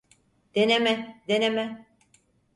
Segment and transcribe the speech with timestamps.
[0.55, 1.85] Deneme, deneme.